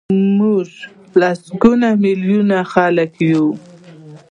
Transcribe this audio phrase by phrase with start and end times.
[0.37, 0.67] موږ
[1.19, 3.45] لسګونه میلیونه خلک یو.